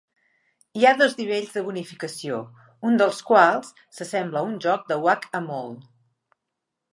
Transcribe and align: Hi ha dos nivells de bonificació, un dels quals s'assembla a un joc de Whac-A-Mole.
Hi 0.77 0.85
ha 0.85 0.93
dos 1.01 1.11
nivells 1.19 1.51
de 1.57 1.61
bonificació, 1.67 2.39
un 2.91 2.97
dels 3.01 3.19
quals 3.27 3.69
s'assembla 3.99 4.43
a 4.43 4.49
un 4.49 4.57
joc 4.67 4.89
de 4.93 4.99
Whac-A-Mole. 5.05 5.79